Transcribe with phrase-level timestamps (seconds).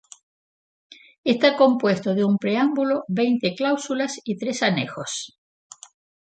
[1.33, 5.37] Está compuesto de un preámbulo, veinte cláusulas y tres anejos.